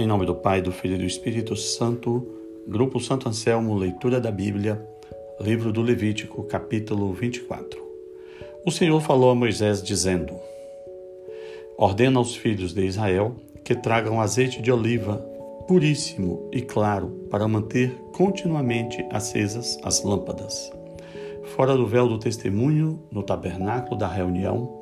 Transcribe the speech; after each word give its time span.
Em 0.00 0.06
nome 0.06 0.24
do 0.24 0.34
Pai, 0.34 0.62
do 0.62 0.72
Filho 0.72 0.94
e 0.94 0.98
do 0.98 1.04
Espírito 1.04 1.54
Santo, 1.54 2.26
Grupo 2.66 2.98
Santo 2.98 3.28
Anselmo, 3.28 3.76
leitura 3.76 4.18
da 4.18 4.30
Bíblia, 4.30 4.82
livro 5.38 5.70
do 5.70 5.82
Levítico, 5.82 6.42
capítulo 6.44 7.12
24. 7.12 7.78
O 8.64 8.70
Senhor 8.70 8.98
falou 9.02 9.28
a 9.28 9.34
Moisés, 9.34 9.82
dizendo: 9.82 10.34
Ordena 11.76 12.18
aos 12.18 12.34
filhos 12.34 12.72
de 12.72 12.82
Israel 12.86 13.36
que 13.62 13.74
tragam 13.74 14.22
azeite 14.22 14.62
de 14.62 14.72
oliva 14.72 15.18
puríssimo 15.68 16.48
e 16.50 16.62
claro 16.62 17.26
para 17.30 17.46
manter 17.46 17.94
continuamente 18.16 19.04
acesas 19.10 19.78
as 19.82 20.02
lâmpadas. 20.02 20.72
Fora 21.54 21.76
do 21.76 21.86
véu 21.86 22.08
do 22.08 22.18
testemunho, 22.18 23.02
no 23.12 23.22
tabernáculo 23.22 23.98
da 23.98 24.08
reunião, 24.08 24.80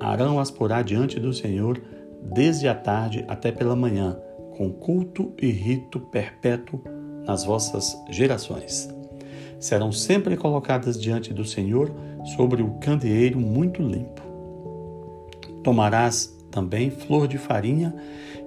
Arão 0.00 0.40
as 0.40 0.50
porá 0.50 0.82
diante 0.82 1.20
do 1.20 1.32
Senhor 1.32 1.80
desde 2.22 2.68
a 2.68 2.74
tarde 2.74 3.24
até 3.28 3.52
pela 3.52 3.76
manhã, 3.76 4.18
com 4.56 4.72
culto 4.72 5.32
e 5.40 5.50
rito 5.50 6.00
perpétuo 6.00 6.80
nas 7.24 7.44
vossas 7.44 7.96
gerações. 8.10 8.88
Serão 9.60 9.92
sempre 9.92 10.36
colocadas 10.36 11.00
diante 11.00 11.32
do 11.32 11.44
Senhor 11.44 11.92
sobre 12.36 12.62
o 12.62 12.74
candeeiro 12.80 13.38
muito 13.38 13.82
limpo. 13.82 14.22
Tomarás 15.62 16.36
também 16.50 16.90
flor 16.90 17.28
de 17.28 17.38
farinha 17.38 17.94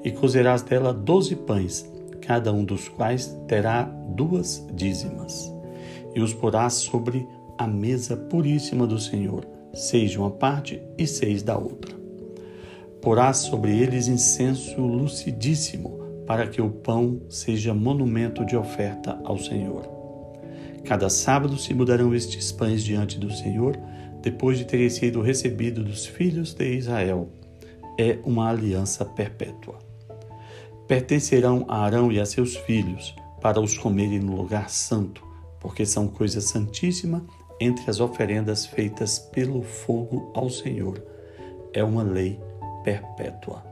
e 0.03 0.12
cozerás 0.12 0.62
dela 0.62 0.93
doze 0.93 1.35
pães, 1.35 1.90
cada 2.21 2.51
um 2.51 2.63
dos 2.63 2.90
quais 2.90 3.38
terá 3.48 3.84
duas 3.84 4.65
dízimas. 4.73 5.53
E 6.15 6.21
os 6.21 6.34
porás 6.34 6.73
sobre 6.73 7.27
a 7.57 7.67
mesa 7.67 8.17
puríssima 8.17 8.88
do 8.88 8.99
Senhor, 8.99 9.45
seis 9.73 10.12
de 10.12 10.17
uma 10.17 10.31
parte 10.31 10.81
e 10.98 11.05
seis 11.05 11.43
da 11.43 11.57
outra. 11.57 12.01
Porás 13.02 13.38
sobre 13.38 13.71
eles 13.71 14.07
incenso 14.07 14.80
lucidíssimo, 14.82 15.99
para 16.27 16.48
que 16.48 16.62
o 16.62 16.70
pão 16.70 17.21
seja 17.30 17.74
monumento 17.74 18.46
de 18.46 18.55
oferta 18.55 19.20
ao 19.24 19.38
Senhor. 19.38 19.90
Cada 20.85 21.10
sábado 21.10 21.58
se 21.58 21.74
mudarão 21.74 22.13
estes 22.13 22.52
pães 22.52 22.84
diante 22.84 23.18
do 23.18 23.32
Senhor, 23.32 23.77
depois 24.21 24.58
de 24.58 24.66
terem 24.66 24.90
sido 24.90 25.21
recebidos 25.21 25.84
dos 25.84 26.05
filhos 26.05 26.54
de 26.54 26.76
Israel. 26.76 27.30
É 27.98 28.20
uma 28.24 28.49
aliança 28.49 29.04
perpétua. 29.04 29.80
Pertencerão 30.88 31.65
a 31.68 31.84
Arão 31.84 32.12
e 32.12 32.20
a 32.20 32.26
seus 32.26 32.55
filhos, 32.55 33.15
para 33.41 33.60
os 33.60 33.77
comerem 33.77 34.20
no 34.20 34.36
lugar 34.36 34.70
santo, 34.70 35.26
porque 35.60 35.86
são 35.86 36.08
coisa 36.08 36.40
santíssima 36.40 37.26
entre 37.60 37.90
as 37.90 37.99
oferendas 37.99 38.65
feitas 38.65 39.18
pelo 39.18 39.63
fogo 39.63 40.32
ao 40.36 40.49
Senhor. 40.49 41.04
É 41.74 41.84
uma 41.84 42.04
lei 42.04 42.40
perpétua. 42.84 43.63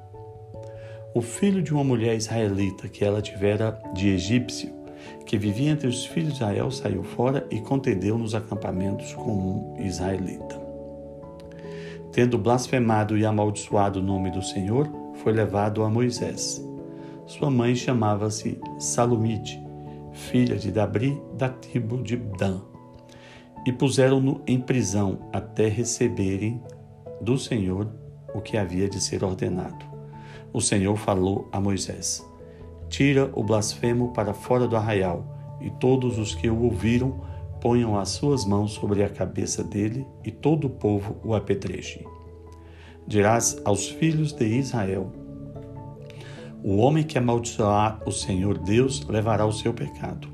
O 1.13 1.21
filho 1.21 1.61
de 1.61 1.73
uma 1.73 1.83
mulher 1.83 2.15
israelita 2.15 2.88
que 2.88 3.03
ela 3.03 3.21
tivera 3.21 3.81
de 3.93 4.09
egípcio, 4.09 4.71
que 5.25 5.38
vivia 5.38 5.71
entre 5.71 5.88
os 5.88 6.05
filhos 6.05 6.33
de 6.33 6.35
Israel, 6.35 6.69
saiu 6.69 7.03
fora 7.03 7.47
e 7.49 7.59
contendeu 7.59 8.17
nos 8.17 8.35
acampamentos 8.35 9.13
com 9.13 9.31
um 9.31 9.75
israelita. 9.80 10.59
Tendo 12.11 12.37
blasfemado 12.37 13.17
e 13.17 13.25
amaldiçoado 13.25 13.99
o 13.99 14.03
nome 14.03 14.30
do 14.31 14.41
Senhor, 14.41 14.87
foi 15.15 15.33
levado 15.33 15.83
a 15.83 15.89
Moisés. 15.89 16.63
Sua 17.25 17.49
mãe 17.49 17.75
chamava-se 17.75 18.59
Salomite, 18.77 19.61
filha 20.11 20.57
de 20.57 20.71
Dabri, 20.71 21.19
da 21.37 21.49
tribo 21.49 22.02
de 22.02 22.17
Dan. 22.17 22.61
E 23.65 23.71
puseram-no 23.71 24.41
em 24.47 24.59
prisão 24.59 25.30
até 25.31 25.67
receberem 25.67 26.61
do 27.21 27.37
Senhor 27.37 27.91
o 28.33 28.41
que 28.41 28.58
havia 28.58 28.88
de 28.88 28.99
ser 28.99 29.23
ordenado. 29.23 29.85
O 30.52 30.61
Senhor 30.61 30.95
falou 30.97 31.47
a 31.52 31.59
Moisés: 31.59 32.25
Tira 32.89 33.30
o 33.33 33.43
blasfemo 33.43 34.11
para 34.14 34.33
fora 34.33 34.67
do 34.67 34.76
arraial, 34.76 35.58
e 35.61 35.70
todos 35.70 36.17
os 36.17 36.33
que 36.33 36.49
o 36.49 36.64
ouviram 36.64 37.21
ponham 37.61 37.98
as 37.98 38.09
suas 38.09 38.45
mãos 38.45 38.71
sobre 38.71 39.03
a 39.03 39.09
cabeça 39.09 39.64
dele, 39.64 40.08
e 40.23 40.31
todo 40.31 40.65
o 40.65 40.70
povo 40.70 41.17
o 41.23 41.36
apedreje. 41.36 42.05
Dirás 43.05 43.61
aos 43.64 43.87
filhos 43.87 44.33
de 44.33 44.45
Israel: 44.45 45.11
O 46.64 46.77
homem 46.77 47.03
que 47.03 47.17
amaldiçoar 47.17 48.02
o 48.05 48.11
Senhor 48.11 48.58
Deus 48.58 49.05
levará 49.08 49.45
o 49.45 49.53
seu 49.53 49.73
pecado. 49.73 50.27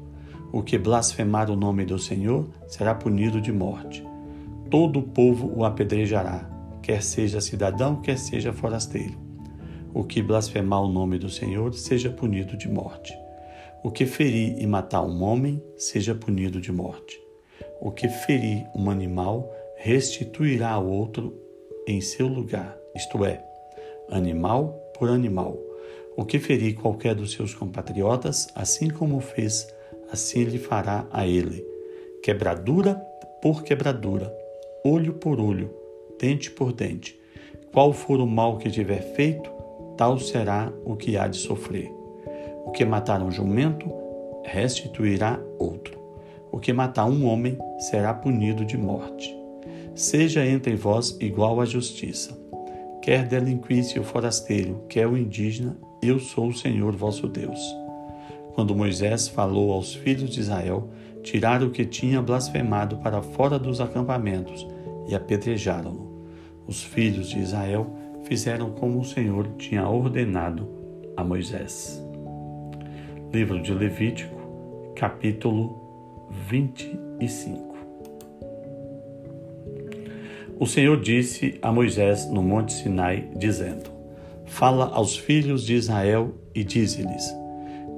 O 0.53 0.63
que 0.63 0.77
blasfemar 0.77 1.51
o 1.51 1.55
nome 1.55 1.85
do 1.85 1.99
Senhor 1.99 2.47
será 2.67 2.95
punido 2.95 3.41
de 3.41 3.51
morte. 3.51 4.05
Todo 4.71 4.99
o 4.99 5.03
povo 5.03 5.51
o 5.53 5.65
apedrejará 5.65 6.54
quer 6.85 7.01
seja 7.01 7.41
cidadão, 7.41 7.99
quer 7.99 8.15
seja 8.15 8.53
forasteiro. 8.53 9.17
O 9.91 10.03
que 10.03 10.21
blasfemar 10.21 10.83
o 10.83 10.87
nome 10.87 11.17
do 11.17 11.31
Senhor 11.31 11.73
seja 11.73 12.11
punido 12.11 12.55
de 12.55 12.69
morte. 12.69 13.17
O 13.83 13.89
que 13.89 14.05
ferir 14.05 14.61
e 14.61 14.67
matar 14.67 15.01
um 15.01 15.23
homem 15.23 15.59
seja 15.75 16.13
punido 16.13 16.61
de 16.61 16.71
morte. 16.71 17.19
O 17.81 17.89
que 17.89 18.07
ferir 18.07 18.67
um 18.75 18.91
animal 18.91 19.51
restituirá 19.77 20.69
ao 20.69 20.87
outro 20.87 21.35
em 21.87 22.01
seu 22.01 22.27
lugar, 22.27 22.77
isto 22.95 23.25
é, 23.25 23.43
animal 24.11 24.79
por 24.95 25.09
animal. 25.09 25.57
O 26.15 26.23
que 26.23 26.37
ferir 26.37 26.75
qualquer 26.75 27.15
dos 27.15 27.31
seus 27.31 27.55
compatriotas, 27.55 28.47
assim 28.53 28.91
como 28.91 29.19
fez, 29.21 29.67
assim 30.11 30.43
lhe 30.43 30.59
fará 30.59 31.07
a 31.11 31.25
ele. 31.25 31.65
Quebradura 32.21 32.93
por 33.41 33.63
quebradura, 33.63 34.31
olho 34.83 35.13
por 35.15 35.39
olho, 35.39 35.84
dente 36.19 36.51
por 36.51 36.71
dente. 36.71 37.19
Qual 37.73 37.91
for 37.91 38.19
o 38.19 38.27
mal 38.27 38.57
que 38.57 38.69
tiver 38.69 39.01
feito, 39.15 39.49
tal 39.97 40.19
será 40.19 40.71
o 40.85 40.95
que 40.95 41.17
há 41.17 41.27
de 41.27 41.37
sofrer. 41.37 41.91
O 42.65 42.71
que 42.71 42.85
matar 42.85 43.21
um 43.21 43.31
jumento, 43.31 43.91
restituirá 44.43 45.39
outro. 45.59 45.99
O 46.51 46.59
que 46.59 46.71
matar 46.71 47.05
um 47.05 47.25
homem, 47.25 47.57
será 47.79 48.13
punido 48.13 48.65
de 48.65 48.77
morte. 48.77 49.35
Seja 49.93 50.45
entre 50.45 50.75
vós 50.75 51.17
igual 51.19 51.59
à 51.59 51.65
justiça. 51.65 52.37
Quer 53.01 53.27
delinquisse 53.27 53.99
o 53.99 54.03
forasteiro, 54.03 54.83
quer 54.89 55.07
o 55.07 55.17
indígena, 55.17 55.77
eu 56.01 56.19
sou 56.19 56.47
o 56.47 56.53
Senhor 56.53 56.95
vosso 56.95 57.27
Deus. 57.27 57.59
Quando 58.53 58.75
Moisés 58.75 59.27
falou 59.27 59.73
aos 59.73 59.93
filhos 59.93 60.29
de 60.29 60.39
Israel, 60.39 60.89
tiraram 61.21 61.67
o 61.67 61.71
que 61.71 61.85
tinha 61.85 62.21
blasfemado 62.21 62.97
para 62.97 63.21
fora 63.21 63.59
dos 63.59 63.81
acampamentos 63.81 64.65
e 65.07 65.15
apedrejaram-no. 65.15 66.25
Os 66.67 66.83
filhos 66.83 67.29
de 67.29 67.39
Israel 67.39 67.87
fizeram 68.23 68.71
como 68.71 68.99
o 68.99 69.05
Senhor 69.05 69.47
tinha 69.57 69.87
ordenado 69.87 70.67
a 71.15 71.23
Moisés. 71.23 72.03
Livro 73.31 73.61
de 73.61 73.73
Levítico, 73.73 74.35
capítulo 74.95 76.27
25. 76.49 77.75
O 80.57 80.65
Senhor 80.65 80.99
disse 81.01 81.59
a 81.61 81.71
Moisés 81.71 82.29
no 82.29 82.41
Monte 82.41 82.73
Sinai, 82.73 83.29
dizendo: 83.35 83.91
Fala 84.45 84.89
aos 84.93 85.17
filhos 85.17 85.65
de 85.65 85.75
Israel 85.75 86.33
e 86.53 86.63
dize-lhes: 86.63 87.35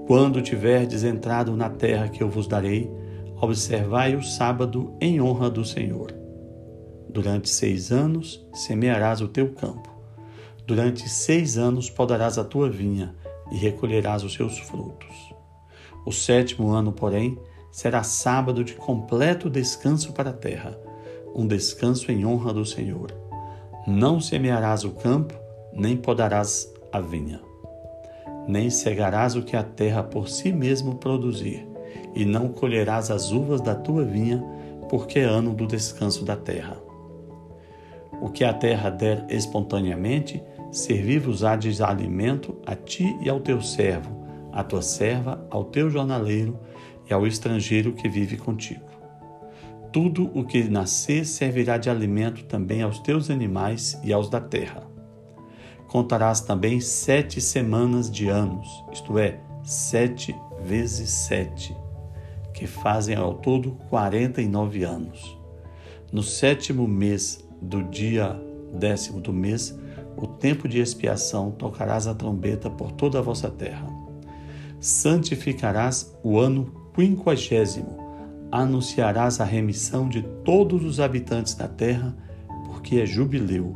Quando 0.07 0.41
tiverdes 0.41 1.03
entrado 1.03 1.55
na 1.55 1.69
terra 1.69 2.09
que 2.09 2.21
eu 2.21 2.29
vos 2.29 2.47
darei, 2.47 2.91
observai 3.39 4.15
o 4.15 4.23
sábado 4.23 4.93
em 4.99 5.21
honra 5.21 5.49
do 5.49 5.63
Senhor. 5.63 6.26
Durante 7.17 7.49
seis 7.49 7.91
anos 7.91 8.47
semearás 8.53 9.21
o 9.21 9.27
teu 9.27 9.51
campo. 9.51 9.89
Durante 10.67 11.09
seis 11.09 11.57
anos 11.57 11.89
podarás 11.89 12.37
a 12.37 12.43
tua 12.43 12.69
vinha 12.69 13.15
e 13.51 13.57
recolherás 13.57 14.23
os 14.23 14.35
seus 14.35 14.59
frutos. 14.59 15.33
O 16.05 16.11
sétimo 16.11 16.69
ano, 16.69 16.91
porém, 16.91 17.35
será 17.71 18.03
sábado 18.03 18.63
de 18.63 18.75
completo 18.75 19.49
descanso 19.49 20.13
para 20.13 20.29
a 20.29 20.33
terra, 20.33 20.79
um 21.33 21.47
descanso 21.47 22.11
em 22.11 22.23
honra 22.23 22.53
do 22.53 22.63
Senhor. 22.63 23.11
Não 23.87 24.21
semearás 24.21 24.83
o 24.83 24.91
campo, 24.91 25.33
nem 25.73 25.97
podarás 25.97 26.71
a 26.91 27.01
vinha. 27.01 27.41
Nem 28.47 28.69
cegarás 28.69 29.35
o 29.35 29.41
que 29.41 29.55
a 29.55 29.63
terra 29.63 30.03
por 30.03 30.29
si 30.29 30.51
mesmo 30.51 30.97
produzir, 30.97 31.67
e 32.13 32.23
não 32.23 32.49
colherás 32.49 33.09
as 33.09 33.31
uvas 33.31 33.59
da 33.59 33.73
tua 33.73 34.03
vinha, 34.03 34.45
porque 34.87 35.17
é 35.17 35.23
ano 35.23 35.55
do 35.55 35.65
descanso 35.65 36.23
da 36.23 36.35
terra. 36.35 36.85
O 38.21 38.29
que 38.29 38.43
a 38.43 38.53
terra 38.53 38.89
der 38.89 39.25
espontaneamente, 39.29 40.41
servir-vos-á 40.71 41.55
de 41.55 41.81
alimento 41.83 42.57
a 42.65 42.75
ti 42.75 43.17
e 43.21 43.29
ao 43.29 43.39
teu 43.39 43.61
servo, 43.61 44.25
à 44.51 44.63
tua 44.63 44.81
serva, 44.81 45.45
ao 45.49 45.65
teu 45.65 45.89
jornaleiro 45.89 46.59
e 47.09 47.13
ao 47.13 47.25
estrangeiro 47.25 47.93
que 47.93 48.09
vive 48.09 48.37
contigo. 48.37 48.85
Tudo 49.91 50.29
o 50.33 50.43
que 50.43 50.63
nascer 50.63 51.25
servirá 51.25 51.77
de 51.77 51.89
alimento 51.89 52.43
também 52.45 52.81
aos 52.81 52.99
teus 52.99 53.29
animais 53.29 53.99
e 54.03 54.11
aos 54.11 54.29
da 54.29 54.41
terra. 54.41 54.83
Contarás 55.87 56.41
também 56.41 56.81
sete 56.81 57.39
semanas 57.39 58.11
de 58.11 58.27
anos, 58.27 58.67
isto 58.91 59.17
é, 59.17 59.39
sete 59.63 60.35
vezes 60.61 61.09
sete, 61.09 61.75
que 62.53 62.67
fazem 62.67 63.15
ao 63.15 63.35
todo 63.35 63.77
quarenta 63.89 64.41
e 64.41 64.47
nove 64.47 64.83
anos. 64.83 65.37
No 66.11 66.21
sétimo 66.21 66.87
mês 66.87 67.46
do 67.61 67.83
dia 67.83 68.39
décimo 68.73 69.21
do 69.21 69.33
mês, 69.33 69.77
o 70.15 70.27
tempo 70.27 70.67
de 70.67 70.79
expiação, 70.79 71.51
tocarás 71.51 72.07
a 72.07 72.13
trombeta 72.13 72.69
por 72.69 72.91
toda 72.91 73.19
a 73.19 73.21
vossa 73.21 73.49
terra. 73.49 73.87
Santificarás 74.79 76.15
o 76.23 76.39
ano 76.39 76.71
quinquagésimo, 76.93 77.97
anunciarás 78.51 79.39
a 79.39 79.43
remissão 79.43 80.07
de 80.07 80.23
todos 80.43 80.83
os 80.83 80.99
habitantes 80.99 81.53
da 81.53 81.67
terra, 81.67 82.15
porque 82.65 82.97
é 82.97 83.05
jubileu. 83.05 83.75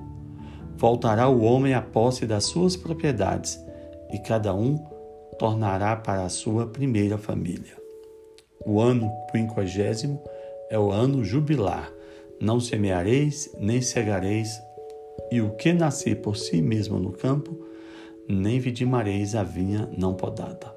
Voltará 0.77 1.27
o 1.27 1.41
homem 1.41 1.73
à 1.73 1.81
posse 1.81 2.25
das 2.25 2.45
suas 2.45 2.75
propriedades, 2.75 3.63
e 4.11 4.19
cada 4.19 4.53
um 4.53 4.77
tornará 5.37 5.95
para 5.95 6.23
a 6.23 6.29
sua 6.29 6.67
primeira 6.67 7.17
família. 7.17 7.79
O 8.65 8.79
ano 8.79 9.11
quinquagésimo 9.31 10.21
é 10.69 10.77
o 10.77 10.91
ano 10.91 11.23
jubilar. 11.23 11.91
Não 12.41 12.59
semeareis, 12.59 13.55
nem 13.59 13.81
cegareis, 13.83 14.59
e 15.31 15.39
o 15.41 15.51
que 15.51 15.71
nascer 15.71 16.21
por 16.21 16.35
si 16.35 16.59
mesmo 16.59 16.97
no 16.97 17.11
campo, 17.11 17.55
nem 18.27 18.59
vidimareis 18.59 19.35
a 19.35 19.43
vinha 19.43 19.87
não 19.95 20.15
podada. 20.15 20.75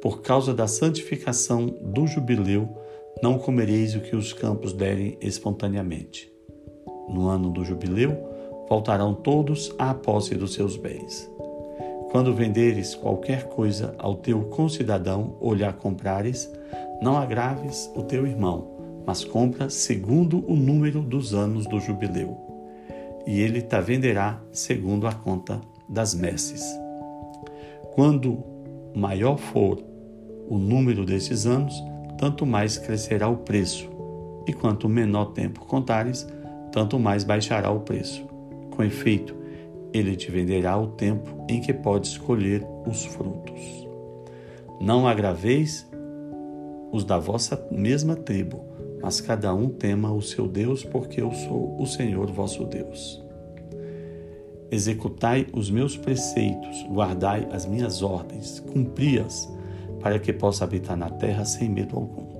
Por 0.00 0.22
causa 0.22 0.54
da 0.54 0.68
santificação 0.68 1.66
do 1.66 2.06
jubileu, 2.06 2.68
não 3.20 3.36
comereis 3.36 3.96
o 3.96 4.00
que 4.00 4.14
os 4.14 4.32
campos 4.32 4.72
derem 4.72 5.18
espontaneamente. 5.20 6.32
No 7.08 7.26
ano 7.26 7.50
do 7.50 7.64
jubileu, 7.64 8.16
voltarão 8.68 9.12
todos 9.12 9.74
à 9.76 9.92
posse 9.92 10.36
dos 10.36 10.54
seus 10.54 10.76
bens. 10.76 11.28
Quando 12.12 12.32
venderes 12.32 12.94
qualquer 12.94 13.48
coisa 13.48 13.92
ao 13.98 14.14
teu 14.14 14.44
concidadão 14.44 15.36
ou 15.40 15.52
lhe 15.52 15.64
a 15.64 15.72
comprares, 15.72 16.48
não 17.02 17.16
agraves 17.16 17.90
o 17.96 18.04
teu 18.04 18.24
irmão, 18.24 18.73
mas 19.06 19.24
compra 19.24 19.68
segundo 19.68 20.44
o 20.50 20.56
número 20.56 21.02
dos 21.02 21.34
anos 21.34 21.66
do 21.66 21.80
jubileu. 21.80 22.36
E 23.26 23.40
ele 23.40 23.62
te 23.62 23.80
venderá 23.80 24.40
segundo 24.52 25.06
a 25.06 25.12
conta 25.12 25.60
das 25.88 26.14
messes. 26.14 26.62
Quando 27.94 28.42
maior 28.94 29.36
for 29.36 29.82
o 30.48 30.58
número 30.58 31.04
desses 31.04 31.46
anos, 31.46 31.74
tanto 32.18 32.44
mais 32.44 32.78
crescerá 32.78 33.28
o 33.28 33.38
preço, 33.38 33.88
e 34.46 34.52
quanto 34.52 34.88
menor 34.88 35.26
tempo 35.26 35.64
contares, 35.64 36.26
tanto 36.70 36.98
mais 36.98 37.24
baixará 37.24 37.70
o 37.70 37.80
preço. 37.80 38.26
Com 38.70 38.82
efeito, 38.82 39.34
ele 39.92 40.16
te 40.16 40.30
venderá 40.30 40.76
o 40.76 40.88
tempo 40.88 41.30
em 41.48 41.60
que 41.60 41.72
podes 41.72 42.18
colher 42.18 42.66
os 42.86 43.04
frutos. 43.04 43.88
Não 44.80 45.06
agraveis 45.06 45.88
os 46.92 47.04
da 47.04 47.18
vossa 47.18 47.66
mesma 47.70 48.16
tribo, 48.16 48.64
mas 49.04 49.20
cada 49.20 49.52
um 49.52 49.68
tema 49.68 50.10
o 50.10 50.22
seu 50.22 50.48
Deus, 50.48 50.82
porque 50.82 51.20
eu 51.20 51.30
sou 51.30 51.78
o 51.78 51.84
Senhor 51.84 52.32
vosso 52.32 52.64
Deus. 52.64 53.22
Executai 54.70 55.46
os 55.52 55.70
meus 55.70 55.94
preceitos, 55.94 56.82
guardai 56.88 57.46
as 57.52 57.66
minhas 57.66 58.00
ordens, 58.00 58.60
cumpri-as, 58.60 59.46
para 60.00 60.18
que 60.18 60.32
possa 60.32 60.64
habitar 60.64 60.96
na 60.96 61.10
terra 61.10 61.44
sem 61.44 61.68
medo 61.68 61.96
algum. 61.96 62.32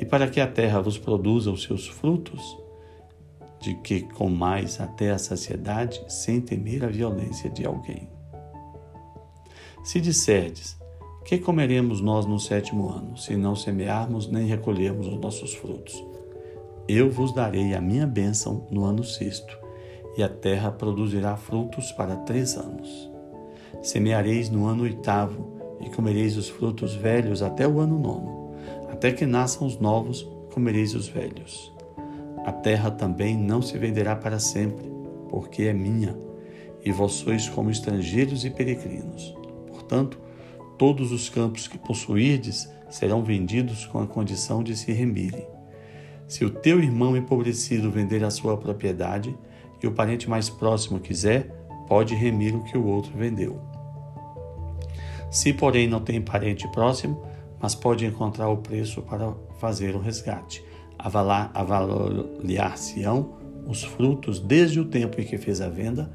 E 0.00 0.04
para 0.04 0.26
que 0.26 0.40
a 0.40 0.48
terra 0.48 0.80
vos 0.80 0.98
produza 0.98 1.52
os 1.52 1.62
seus 1.62 1.86
frutos, 1.86 2.42
de 3.60 3.74
que 3.76 4.00
comais 4.00 4.80
até 4.80 5.12
a 5.12 5.18
saciedade 5.18 6.02
sem 6.08 6.40
temer 6.40 6.84
a 6.84 6.88
violência 6.88 7.48
de 7.48 7.64
alguém. 7.64 8.10
Se 9.84 10.00
disserdes, 10.00 10.76
que 11.28 11.36
comeremos 11.36 12.00
nós 12.00 12.24
no 12.24 12.40
sétimo 12.40 12.88
ano, 12.88 13.14
se 13.18 13.36
não 13.36 13.54
semearmos 13.54 14.30
nem 14.30 14.46
recolhermos 14.46 15.06
os 15.08 15.20
nossos 15.20 15.52
frutos? 15.52 16.02
Eu 16.88 17.10
vos 17.10 17.34
darei 17.34 17.74
a 17.74 17.82
minha 17.82 18.06
bênção 18.06 18.66
no 18.70 18.82
ano 18.86 19.04
sexto, 19.04 19.58
e 20.16 20.22
a 20.22 20.28
terra 20.30 20.70
produzirá 20.70 21.36
frutos 21.36 21.92
para 21.92 22.16
três 22.16 22.56
anos. 22.56 23.10
Semeareis 23.82 24.48
no 24.48 24.66
ano 24.66 24.84
oitavo, 24.84 25.76
e 25.84 25.90
comereis 25.90 26.34
os 26.38 26.48
frutos 26.48 26.94
velhos 26.94 27.42
até 27.42 27.68
o 27.68 27.78
ano 27.78 27.98
nono. 27.98 28.54
Até 28.90 29.12
que 29.12 29.26
nasçam 29.26 29.66
os 29.66 29.78
novos, 29.78 30.26
comereis 30.54 30.94
os 30.94 31.08
velhos. 31.08 31.70
A 32.46 32.52
terra 32.52 32.90
também 32.90 33.36
não 33.36 33.60
se 33.60 33.76
venderá 33.76 34.16
para 34.16 34.38
sempre, 34.38 34.90
porque 35.28 35.64
é 35.64 35.74
minha, 35.74 36.18
e 36.82 36.90
vós 36.90 37.12
sois 37.12 37.50
como 37.50 37.70
estrangeiros 37.70 38.46
e 38.46 38.50
peregrinos. 38.50 39.36
Portanto, 39.66 40.18
todos 40.78 41.12
os 41.12 41.28
campos 41.28 41.66
que 41.66 41.76
possuirdes 41.76 42.70
serão 42.88 43.22
vendidos 43.22 43.84
com 43.86 44.00
a 44.00 44.06
condição 44.06 44.62
de 44.62 44.76
se 44.76 44.92
remirem. 44.92 45.46
Se 46.26 46.44
o 46.44 46.50
teu 46.50 46.80
irmão 46.80 47.16
empobrecido 47.16 47.90
vender 47.90 48.24
a 48.24 48.30
sua 48.30 48.56
propriedade, 48.56 49.36
e 49.82 49.86
o 49.86 49.92
parente 49.92 50.28
mais 50.28 50.48
próximo 50.48 50.98
quiser, 50.98 51.54
pode 51.86 52.14
remir 52.14 52.54
o 52.54 52.64
que 52.64 52.76
o 52.76 52.86
outro 52.86 53.16
vendeu. 53.16 53.60
Se, 55.30 55.52
porém, 55.52 55.86
não 55.86 56.00
tem 56.00 56.20
parente 56.20 56.66
próximo, 56.72 57.22
mas 57.60 57.74
pode 57.74 58.06
encontrar 58.06 58.48
o 58.48 58.58
preço 58.58 59.02
para 59.02 59.32
fazer 59.58 59.94
o 59.94 60.00
resgate 60.00 60.64
avaliar-se-ão 60.98 63.38
os 63.66 63.84
frutos 63.84 64.40
desde 64.40 64.80
o 64.80 64.84
tempo 64.84 65.18
em 65.20 65.24
que 65.24 65.38
fez 65.38 65.60
a 65.60 65.68
venda 65.68 66.10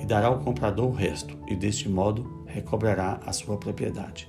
e 0.00 0.04
dará 0.04 0.26
ao 0.28 0.40
comprador 0.40 0.88
o 0.88 0.92
resto, 0.92 1.34
e 1.48 1.56
deste 1.56 1.88
modo 1.88 2.37
recobrará 2.58 3.20
a 3.24 3.32
sua 3.32 3.56
propriedade. 3.56 4.28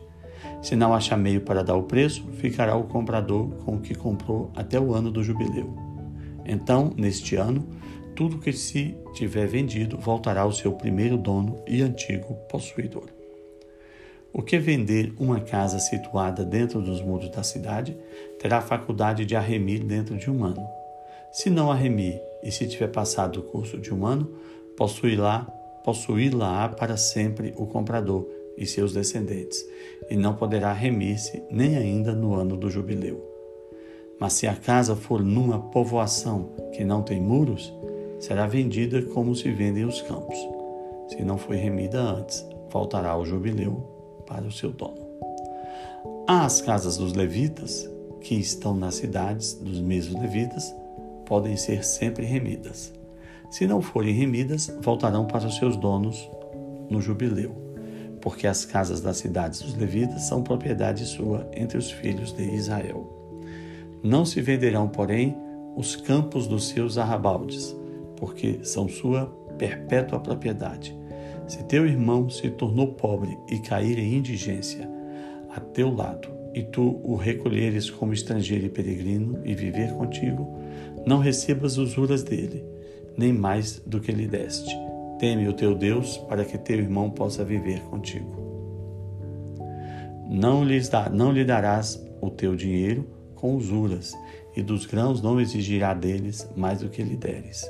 Se 0.61 0.75
não 0.75 0.93
achar 0.93 1.17
meio 1.17 1.41
para 1.41 1.63
dar 1.63 1.75
o 1.75 1.83
preço, 1.83 2.23
ficará 2.33 2.75
o 2.75 2.85
comprador 2.85 3.49
com 3.63 3.75
o 3.75 3.81
que 3.81 3.95
comprou 3.95 4.51
até 4.55 4.79
o 4.79 4.93
ano 4.93 5.11
do 5.11 5.23
jubileu. 5.23 5.75
Então, 6.45 6.93
neste 6.95 7.35
ano, 7.35 7.67
tudo 8.15 8.39
que 8.39 8.51
se 8.53 8.97
tiver 9.13 9.47
vendido 9.47 9.97
voltará 9.97 10.41
ao 10.41 10.51
seu 10.51 10.73
primeiro 10.73 11.17
dono 11.17 11.61
e 11.67 11.81
antigo 11.81 12.33
possuidor. 12.49 13.09
O 14.31 14.41
que 14.41 14.59
vender 14.59 15.13
uma 15.17 15.39
casa 15.39 15.79
situada 15.79 16.45
dentro 16.45 16.81
dos 16.81 17.01
muros 17.01 17.29
da 17.29 17.41
cidade 17.41 17.97
terá 18.39 18.61
faculdade 18.61 19.25
de 19.25 19.35
arremir 19.35 19.83
dentro 19.83 20.17
de 20.17 20.29
um 20.29 20.43
ano. 20.43 20.67
Se 21.31 21.49
não 21.49 21.71
arremir 21.71 22.21
e 22.43 22.51
se 22.51 22.67
tiver 22.67 22.89
passado 22.89 23.39
o 23.39 23.43
curso 23.43 23.79
de 23.79 23.93
um 23.93 24.05
ano, 24.05 24.29
possuí-la 24.77 25.47
possuí-la 25.83 26.69
para 26.69 26.97
sempre 26.97 27.53
o 27.57 27.65
comprador 27.65 28.27
e 28.57 28.65
seus 28.65 28.93
descendentes, 28.93 29.65
e 30.09 30.15
não 30.17 30.35
poderá 30.35 30.73
remir-se 30.73 31.41
nem 31.49 31.77
ainda 31.77 32.13
no 32.13 32.33
ano 32.33 32.57
do 32.57 32.69
jubileu. 32.69 33.25
Mas 34.19 34.33
se 34.33 34.47
a 34.47 34.55
casa 34.55 34.95
for 34.95 35.23
numa 35.23 35.59
povoação 35.59 36.49
que 36.73 36.83
não 36.83 37.01
tem 37.01 37.21
muros, 37.21 37.73
será 38.19 38.45
vendida 38.45 39.01
como 39.01 39.33
se 39.33 39.49
vendem 39.49 39.85
os 39.85 40.01
campos. 40.01 40.37
Se 41.07 41.23
não 41.23 41.37
foi 41.37 41.55
remida 41.55 42.01
antes, 42.01 42.45
faltará 42.69 43.17
o 43.17 43.25
jubileu 43.25 43.81
para 44.27 44.45
o 44.45 44.51
seu 44.51 44.71
dono. 44.71 45.07
As 46.27 46.61
casas 46.61 46.97
dos 46.97 47.13
levitas, 47.13 47.89
que 48.21 48.35
estão 48.35 48.75
nas 48.75 48.95
cidades 48.95 49.53
dos 49.53 49.79
mesmos 49.79 50.21
levitas, 50.21 50.75
podem 51.25 51.55
ser 51.55 51.85
sempre 51.85 52.25
remidas. 52.25 52.93
Se 53.49 53.65
não 53.65 53.81
forem 53.81 54.13
remidas, 54.13 54.71
voltarão 54.81 55.25
para 55.25 55.47
os 55.47 55.57
seus 55.57 55.75
donos 55.75 56.29
no 56.89 57.01
jubileu, 57.01 57.55
porque 58.21 58.45
as 58.45 58.63
casas 58.63 59.01
das 59.01 59.17
cidades 59.17 59.61
dos 59.61 59.75
levitas 59.75 60.23
são 60.23 60.43
propriedade 60.43 61.05
sua 61.05 61.49
entre 61.53 61.77
os 61.77 61.91
filhos 61.91 62.31
de 62.31 62.43
Israel. 62.43 63.07
Não 64.03 64.23
se 64.23 64.41
venderão, 64.41 64.87
porém, 64.87 65.35
os 65.75 65.95
campos 65.95 66.47
dos 66.47 66.67
seus 66.67 66.97
arrabaldes, 66.97 67.75
porque 68.15 68.59
são 68.63 68.87
sua 68.87 69.25
perpétua 69.57 70.19
propriedade. 70.19 70.95
Se 71.47 71.63
teu 71.63 71.87
irmão 71.87 72.29
se 72.29 72.49
tornou 72.51 72.93
pobre 72.93 73.35
e 73.49 73.59
cair 73.59 73.97
em 73.97 74.15
indigência 74.15 74.87
a 75.49 75.59
teu 75.59 75.93
lado, 75.93 76.29
e 76.53 76.63
tu 76.63 76.99
o 77.03 77.15
recolheres 77.15 77.89
como 77.89 78.13
estrangeiro 78.13 78.65
e 78.65 78.69
peregrino 78.69 79.39
e 79.43 79.55
viver 79.55 79.93
contigo, 79.93 80.47
não 81.05 81.17
recebas 81.17 81.77
usuras 81.77 82.23
dele, 82.23 82.63
nem 83.19 83.33
mais 83.33 83.79
do 83.85 83.99
que 83.99 84.11
lhe 84.11 84.27
deste. 84.27 84.75
Teme 85.19 85.47
o 85.47 85.53
teu 85.53 85.75
Deus 85.75 86.17
para 86.17 86.43
que 86.43 86.57
teu 86.57 86.77
irmão 86.77 87.11
possa 87.11 87.43
viver 87.43 87.81
contigo. 87.81 88.39
Não, 90.27 90.63
lhes 90.63 90.89
dá, 90.89 91.09
não 91.09 91.31
lhe 91.31 91.45
darás 91.45 92.01
o 92.21 92.29
teu 92.29 92.55
dinheiro 92.55 93.05
com 93.35 93.55
usuras, 93.55 94.13
e 94.55 94.61
dos 94.63 94.85
grãos 94.85 95.21
não 95.21 95.39
exigirá 95.39 95.93
deles 95.93 96.49
mais 96.55 96.79
do 96.79 96.89
que 96.89 97.03
lhe 97.03 97.15
deres 97.15 97.69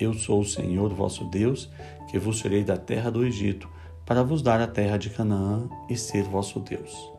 eu 0.00 0.14
sou 0.14 0.40
o 0.40 0.44
Senhor 0.44 0.92
vosso 0.94 1.24
Deus, 1.26 1.70
que 2.08 2.18
vos 2.18 2.40
tirei 2.40 2.64
da 2.64 2.76
terra 2.76 3.10
do 3.10 3.24
Egito, 3.24 3.68
para 4.06 4.22
vos 4.22 4.42
dar 4.42 4.60
a 4.60 4.66
terra 4.66 4.96
de 4.96 5.10
Canaã 5.10 5.68
e 5.88 5.96
ser 5.96 6.22
vosso 6.24 6.58
Deus. 6.58 7.12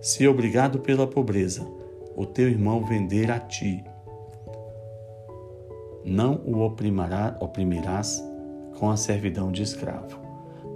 Se 0.00 0.28
obrigado 0.28 0.78
pela 0.80 1.06
pobreza, 1.06 1.66
o 2.14 2.26
teu 2.26 2.48
irmão 2.48 2.84
vender 2.84 3.30
a 3.30 3.38
ti, 3.40 3.82
não 6.04 6.40
o 6.44 6.60
oprimirá, 6.60 7.36
oprimirás 7.40 8.22
com 8.78 8.90
a 8.90 8.96
servidão 8.96 9.52
de 9.52 9.62
escravo, 9.62 10.18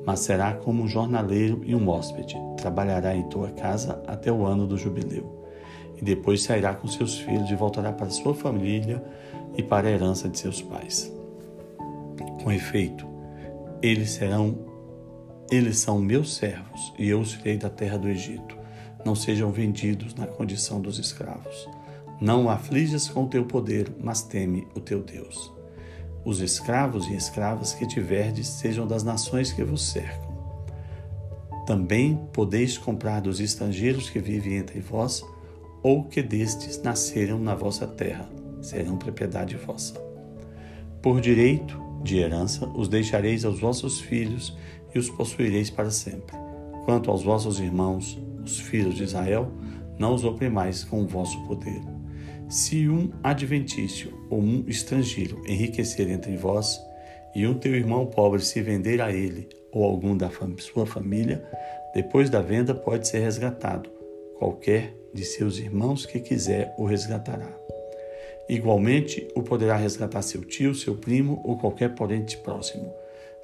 mas 0.07 0.21
será 0.21 0.54
como 0.54 0.83
um 0.83 0.88
jornaleiro 0.88 1.62
e 1.64 1.75
um 1.75 1.88
hóspede, 1.88 2.37
trabalhará 2.57 3.14
em 3.16 3.28
tua 3.28 3.50
casa 3.50 4.02
até 4.07 4.31
o 4.31 4.45
ano 4.45 4.66
do 4.66 4.76
jubileu, 4.76 5.45
e 5.97 6.04
depois 6.04 6.43
sairá 6.43 6.75
com 6.75 6.87
seus 6.87 7.19
filhos 7.19 7.50
e 7.50 7.54
voltará 7.54 7.93
para 7.93 8.11
sua 8.11 8.35
família 8.35 9.02
e 9.57 9.62
para 9.62 9.88
a 9.88 9.90
herança 9.90 10.28
de 10.28 10.38
seus 10.38 10.61
pais. 10.61 11.12
Com 12.43 12.52
efeito, 12.52 13.07
Eles 13.83 14.12
serão 14.12 14.75
eles 15.50 15.78
são 15.78 16.00
meus 16.00 16.35
servos, 16.35 16.93
e 16.99 17.09
eu 17.09 17.21
os 17.21 17.33
tirei 17.33 17.59
da 17.59 17.69
terra 17.69 17.99
do 17.99 18.09
Egito. 18.09 18.57
Não 19.04 19.14
sejam 19.14 19.52
vendidos 19.52 20.14
na 20.14 20.26
condição 20.26 20.81
dos 20.81 20.99
escravos. 20.99 21.69
Não 22.21 22.49
aflijas 22.49 23.09
com 23.09 23.25
o 23.25 23.28
teu 23.28 23.44
poder, 23.44 23.92
mas 24.00 24.23
teme 24.23 24.66
o 24.75 24.80
teu 24.80 25.02
Deus. 25.02 25.52
Os 26.25 26.40
escravos 26.40 27.06
e 27.09 27.14
escravas 27.14 27.75
que 27.75 27.87
tiverdes 27.87 28.47
sejam 28.47 28.87
das 28.87 29.02
nações 29.02 29.52
que 29.52 29.62
vos 29.62 29.83
cercam. 29.83 30.33
Também 31.66 32.18
podeis 32.33 32.78
comprar 32.78 33.21
dos 33.21 33.40
estrangeiros 33.40 34.09
que 34.11 34.18
vivem 34.18 34.56
entre 34.56 34.80
vós, 34.80 35.25
ou 35.83 36.04
que 36.04 36.23
destes 36.23 36.80
nasceram 36.83 37.38
na 37.38 37.54
vossa 37.54 37.87
terra, 37.87 38.28
serão 38.62 38.97
propriedade 38.97 39.56
vossa. 39.56 39.94
Por 41.02 41.21
direito 41.21 41.78
de 42.02 42.18
herança 42.18 42.66
os 42.68 42.88
deixareis 42.88 43.44
aos 43.44 43.61
vossos 43.61 44.00
filhos 44.00 44.56
e 44.94 44.99
os 44.99 45.11
possuireis 45.11 45.68
para 45.68 45.90
sempre. 45.90 46.37
Quanto 46.85 47.11
aos 47.11 47.23
vossos 47.23 47.61
irmãos, 47.61 48.18
os 48.42 48.61
filhos 48.61 48.94
de 48.94 49.04
Israel, 49.04 49.50
não 49.99 50.14
os 50.14 50.25
oprimais 50.25 50.85
com 50.85 51.02
o 51.02 51.06
vosso 51.06 51.38
poder. 51.47 51.93
Se 52.48 52.88
um 52.88 53.10
adventício 53.22 54.12
ou 54.30 54.40
um 54.40 54.64
estrangeiro 54.68 55.42
enriquecer 55.46 56.08
entre 56.10 56.36
vós, 56.36 56.80
e 57.34 57.46
um 57.46 57.54
teu 57.54 57.74
irmão 57.74 58.06
pobre 58.06 58.40
se 58.40 58.62
vender 58.62 59.00
a 59.00 59.12
ele 59.12 59.48
ou 59.72 59.84
algum 59.84 60.16
da 60.16 60.30
sua 60.58 60.86
família, 60.86 61.44
depois 61.92 62.30
da 62.30 62.40
venda 62.40 62.74
pode 62.74 63.08
ser 63.08 63.18
resgatado. 63.18 63.90
Qualquer 64.38 64.94
de 65.12 65.24
seus 65.24 65.58
irmãos 65.58 66.06
que 66.06 66.20
quiser 66.20 66.74
o 66.78 66.84
resgatará. 66.84 67.52
Igualmente, 68.48 69.26
o 69.34 69.42
poderá 69.42 69.76
resgatar 69.76 70.22
seu 70.22 70.44
tio, 70.44 70.74
seu 70.74 70.96
primo 70.96 71.40
ou 71.44 71.58
qualquer 71.58 71.94
parente 71.94 72.36
próximo 72.38 72.92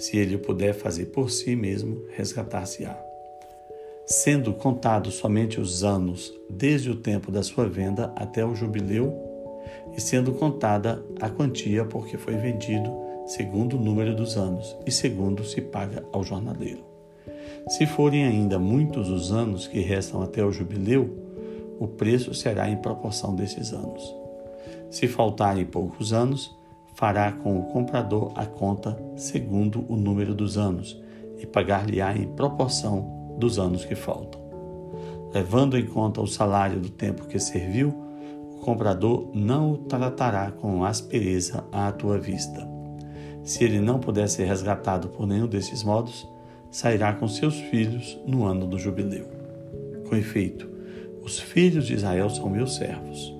se 0.00 0.16
ele 0.16 0.36
o 0.36 0.38
puder 0.38 0.72
fazer 0.72 1.06
por 1.06 1.30
si 1.30 1.54
mesmo, 1.54 2.06
resgatar-se-á. 2.16 3.09
Sendo 4.12 4.52
contados 4.52 5.14
somente 5.14 5.60
os 5.60 5.84
anos 5.84 6.34
desde 6.50 6.90
o 6.90 6.96
tempo 6.96 7.30
da 7.30 7.44
sua 7.44 7.68
venda 7.68 8.12
até 8.16 8.44
o 8.44 8.56
jubileu, 8.56 9.14
e 9.96 10.00
sendo 10.00 10.32
contada 10.32 11.00
a 11.20 11.30
quantia 11.30 11.84
porque 11.84 12.18
foi 12.18 12.34
vendido 12.34 12.92
segundo 13.24 13.76
o 13.76 13.80
número 13.80 14.12
dos 14.12 14.36
anos 14.36 14.76
e 14.84 14.90
segundo 14.90 15.44
se 15.44 15.60
paga 15.60 16.04
ao 16.12 16.24
jornaleiro. 16.24 16.84
Se 17.68 17.86
forem 17.86 18.24
ainda 18.24 18.58
muitos 18.58 19.08
os 19.08 19.30
anos 19.30 19.68
que 19.68 19.78
restam 19.78 20.22
até 20.22 20.44
o 20.44 20.50
jubileu, 20.50 21.08
o 21.78 21.86
preço 21.86 22.34
será 22.34 22.68
em 22.68 22.78
proporção 22.78 23.36
desses 23.36 23.72
anos. 23.72 24.02
Se 24.90 25.06
faltarem 25.06 25.64
poucos 25.64 26.12
anos, 26.12 26.52
fará 26.96 27.30
com 27.30 27.60
o 27.60 27.66
comprador 27.66 28.32
a 28.34 28.44
conta 28.44 29.00
segundo 29.14 29.84
o 29.88 29.94
número 29.94 30.34
dos 30.34 30.58
anos 30.58 31.00
e 31.38 31.46
pagar-lhe-á 31.46 32.16
em 32.16 32.26
proporção 32.26 33.19
dos 33.40 33.58
anos 33.58 33.84
que 33.84 33.96
faltam. 33.96 34.40
Levando 35.34 35.76
em 35.76 35.84
conta 35.84 36.20
o 36.20 36.26
salário 36.26 36.78
do 36.78 36.88
tempo 36.88 37.26
que 37.26 37.38
serviu, 37.40 37.88
o 38.52 38.60
comprador 38.60 39.30
não 39.34 39.72
o 39.72 39.78
tratará 39.78 40.52
com 40.52 40.84
aspereza 40.84 41.64
à 41.72 41.90
tua 41.90 42.18
vista. 42.18 42.68
Se 43.42 43.64
ele 43.64 43.80
não 43.80 43.98
puder 43.98 44.28
ser 44.28 44.44
resgatado 44.44 45.08
por 45.08 45.26
nenhum 45.26 45.48
desses 45.48 45.82
modos, 45.82 46.28
sairá 46.70 47.12
com 47.12 47.26
seus 47.26 47.56
filhos 47.56 48.20
no 48.24 48.44
ano 48.44 48.66
do 48.66 48.78
jubileu. 48.78 49.26
Com 50.08 50.14
efeito, 50.14 50.70
os 51.22 51.40
filhos 51.40 51.86
de 51.86 51.94
Israel 51.94 52.30
são 52.30 52.48
meus 52.48 52.76
servos, 52.76 53.34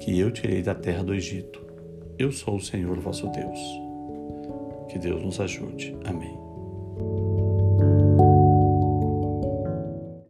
que 0.00 0.18
eu 0.18 0.30
tirei 0.30 0.62
da 0.62 0.74
terra 0.74 1.02
do 1.02 1.14
Egito 1.14 1.64
eu 2.18 2.30
sou 2.30 2.56
o 2.56 2.60
Senhor 2.60 2.98
vosso 3.00 3.26
Deus. 3.28 3.58
Que 4.88 4.98
Deus 4.98 5.22
nos 5.22 5.40
ajude. 5.40 5.96
Amém. 6.04 6.43